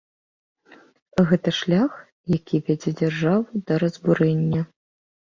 Гэта 1.31 1.49
шлях, 1.57 1.91
які 2.35 2.61
вядзе 2.69 2.93
дзяржаву 3.01 3.61
да 3.67 3.77
разбурэння. 3.83 4.61